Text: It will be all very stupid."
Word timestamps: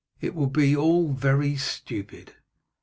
It 0.19 0.33
will 0.33 0.47
be 0.49 0.75
all 0.75 1.13
very 1.13 1.55
stupid." 1.57 2.33